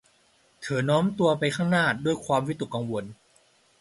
[0.61, 3.05] เธอโน้มตัวไปข้างหน้าด้วยความวิตกกังวล